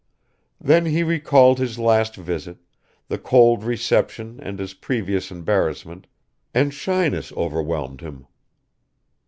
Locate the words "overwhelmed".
7.33-8.01